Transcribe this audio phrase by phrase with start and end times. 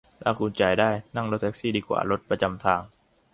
[0.21, 2.81] ถ้าคุณจ่ายได้ นั่งรถแท็กซี่ดีกว่ารถประจำทาง